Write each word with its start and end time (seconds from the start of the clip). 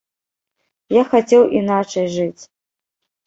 Я 0.95 1.03
хацеў 1.11 1.43
іначай 1.59 2.05
жыць. 2.15 2.43